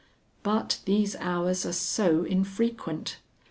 But 0.41 0.79
these 0.85 1.15
hours 1.17 1.63
are 1.63 1.71
so 1.71 2.23
infrequent. 2.23 3.17